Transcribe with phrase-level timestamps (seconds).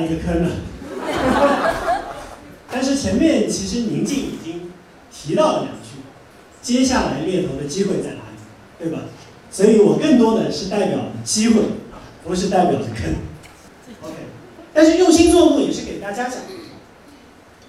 [0.00, 0.50] 一个坑了。
[2.70, 4.72] 但是前面其实宁静已经
[5.10, 6.00] 提到了两句，
[6.62, 8.38] 接下来猎头的机会在哪里，
[8.78, 9.04] 对吧？
[9.50, 11.62] 所以我更多的是代表机会，
[12.24, 13.14] 不是代表着坑。
[14.02, 14.14] OK，
[14.74, 16.40] 但是用心做梦也是给大家讲，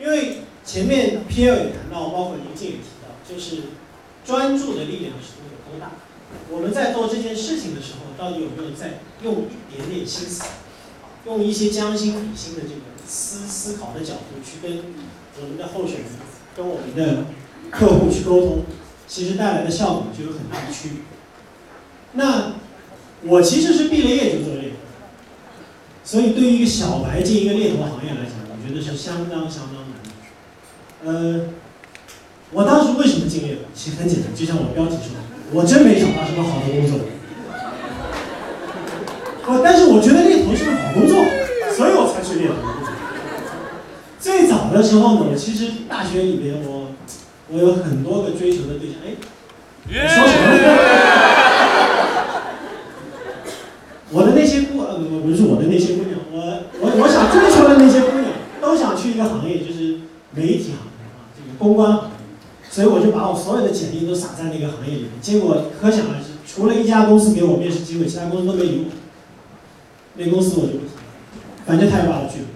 [0.00, 3.64] 因为前面 P L 也谈到，包括宁静也提到，就是
[4.24, 5.92] 专注的力量是有多大。
[6.50, 10.42] 我们在做这件事情的时候，到底有没有在用一点点心思，
[11.26, 14.84] 用一些将心比心的这个思思考的角度去跟
[15.40, 16.06] 我们的候选人、
[16.56, 17.26] 跟我们的
[17.70, 18.64] 客户去沟通，
[19.08, 20.98] 其实带来的效果就有很大的区别。
[22.12, 22.54] 那
[23.22, 24.76] 我其实是毕了业就做猎头，
[26.04, 30.10] 所以对于一个小白进一个猎头行业来讲，我觉得是相当相当难的。
[31.04, 31.48] 呃，
[32.52, 33.62] 我当时为什么进猎头？
[33.74, 37.00] 其实很简单，就像我标题说的，我真没找到什么好的工作。
[39.48, 41.16] 我但是我觉得猎头是个好工作，
[41.72, 42.54] 所以我才去猎头。
[44.18, 46.88] 最早的时候呢，我其实大学里边我
[47.48, 49.14] 我有很多个追求的对象，哎，
[49.86, 50.66] 我说什么呢？
[54.10, 60.00] 我的那些姑呃不不是我的那些姑娘，我我我想追求的那些姑娘都想去一个行业，就是
[60.34, 62.10] 媒体行业啊，这个公关行业，
[62.68, 68.90] 所以我就把我所有的简历都撒在那个行业里面，结果可想而知，除了一家公司给我面试机会，其他公司都没理我。
[70.16, 71.02] 那公司我就不提了，
[71.66, 72.48] 反正他也把我拒了。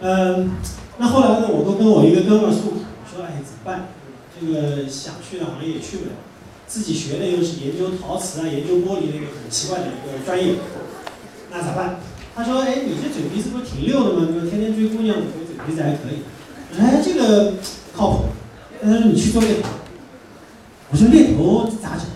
[0.00, 0.50] 嗯，
[0.98, 3.88] 那后来呢，我都跟我一个哥们诉苦，我说哎怎么办？
[4.38, 6.10] 这个想去的行业也去不了。
[6.66, 10.54] 自己学的又是研究陶瓷啊，研究玻璃那个很奇怪的一个专业，
[11.50, 12.00] 那咋办？
[12.34, 14.26] 他说：“哎，你这嘴皮子不是挺溜的吗？
[14.34, 16.24] 就天天追姑娘，我嘴皮子还可以。”
[16.68, 17.54] 我说：“哎，这个
[17.94, 18.24] 靠谱。”
[18.82, 19.68] 他说：“你去做猎头。”
[20.90, 22.06] 我说：“猎头咋整？”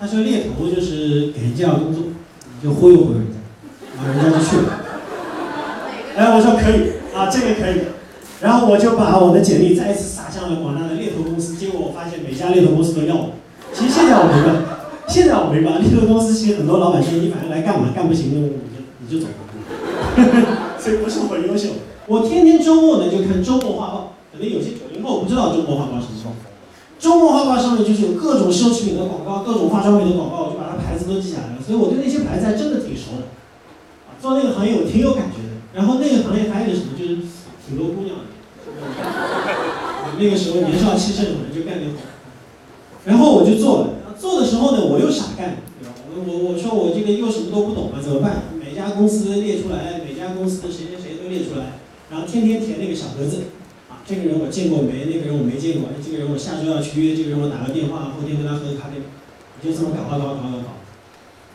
[0.00, 2.04] 他说：“猎头就是给人介绍工作，
[2.64, 3.36] 就忽悠忽悠人家，
[4.00, 4.80] 啊，人家就去了。
[6.16, 7.92] ”哎，我说可以啊，这个可以。
[8.40, 13.32] 然后我就把我的简历再一次撒向了广大的猎头公司，结果我发现每家猎头公司都要我。
[13.74, 14.64] 其实现在我明白，
[15.06, 18.56] 现在我明白，猎头公司其实很多老板说你反正来干嘛，干不行你就
[19.04, 19.28] 你就走。
[20.80, 21.68] 所以不是我优秀，
[22.06, 26.32] 我天天周末呢就看周末画报，可能有些九零后不知道周末画报什么时候。
[26.98, 30.53] 周末画报上面就是有各种奢侈品的广告，各种化妆品的广告，
[31.06, 31.62] 我就把它牌子都记下来了。
[31.64, 33.28] 所以我对那些牌子还真的挺熟的。
[34.20, 35.60] 做那个行业我挺有感觉的。
[35.74, 37.16] 然后那个行业还有一个什么，就是
[37.66, 38.24] 挺多姑娘的。
[40.18, 42.00] 那个时候年少气盛嘛，就干点好。
[43.04, 48.44] 然后我就做了，做的时候呢，我又傻干，我我我说我这个又什么都不懂啊，怎么办？
[48.58, 51.76] 每家公司列出来，每家公司谁谁谁都列出来，
[52.10, 53.52] 然后天天填那个小格子，
[53.90, 55.04] 啊，这个人我见过没？
[55.04, 59.02] 那个人我没见过，这个人我下周要去约，这个人我打个电话，后天跟他喝个咖啡，
[59.60, 60.80] 就这么搞搞搞搞搞，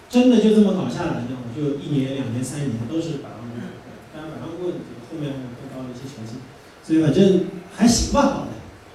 [0.09, 3.69] 真的就这么搞下来呢，我就一年、两年、三年都是百万顾问，
[4.11, 4.73] 当然百万顾问
[5.05, 6.41] 后面会到一些成绩，
[6.83, 8.47] 所以反正还行吧，搞的，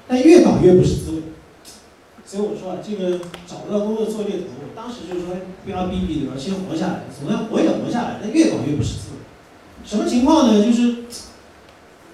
[0.08, 1.22] 但越搞越不是滋味。
[2.26, 6.34] 所以我说啊，这个找不到工作做猎头，我当时就说不要逼逼对吧？
[6.36, 9.22] 先活下来，总要活也活下来，但越搞越不是滋味。
[9.84, 10.64] 什么情况呢？
[10.64, 11.04] 就是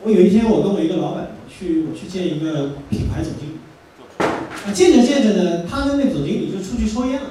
[0.04, 4.26] 我有一天我跟我一个老板，去我去见一个品牌总经理，
[4.66, 7.30] 啊见着见着呢，他跟那总经理就出去抽烟了，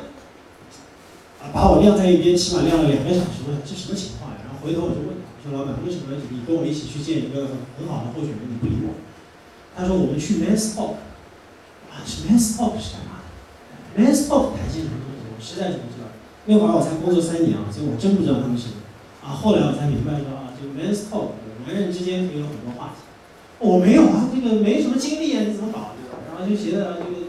[1.54, 4.44] 把我晾在一边，起码晾了两个小时，我想这什么情况呀？
[4.44, 9.00] 然后回头我就问他，我说老板，为什么你跟我一起去见一个很好的候选人，你不理我？
[9.76, 11.00] 他说我们去 Men's Talk。
[12.00, 13.28] Men's Talk 是干嘛的
[14.00, 15.28] ？Men's Talk 谈些什么东西？
[15.28, 16.08] 我实在是不知道。
[16.46, 18.88] 那会儿我才工作三年啊，所以我真不知道他们是什么。
[19.20, 21.36] 啊，后来我才明白说啊，这个 Men's Talk，
[21.68, 23.04] 男人之间可以有很多话题。
[23.60, 26.24] 我没有啊，这个没什么经历啊，你怎么搞对吧？
[26.32, 27.28] 然后就觉得这个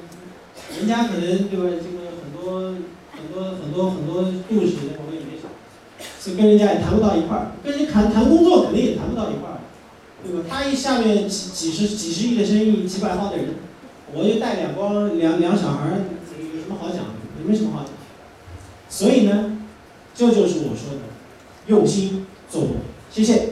[0.78, 1.99] 人家可能对吧，这个
[3.30, 5.46] 很多很多很多故事，我们也没啥，
[6.18, 7.52] 所以跟人家也谈不到一块儿。
[7.62, 9.60] 跟人谈谈工作肯定也谈不到一块儿，
[10.24, 10.44] 对吧？
[10.48, 13.54] 他一下面几几十几十亿的生意，几百号的人。
[14.12, 16.02] 我就带两光两两小孩儿，
[16.36, 17.12] 有什么好讲的？
[17.38, 17.92] 也没什么好讲。
[18.88, 19.58] 所以呢，
[20.12, 21.02] 这就是我说的
[21.68, 22.66] 用心做
[23.12, 23.50] 谢谢。